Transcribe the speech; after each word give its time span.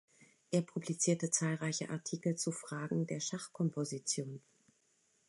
Er 0.49 0.63
publizierte 0.63 1.29
zahlreiche 1.29 1.91
Artikel 1.91 2.35
zu 2.35 2.51
Fragen 2.51 3.05
der 3.05 3.19
Schachkomposition. 3.19 4.41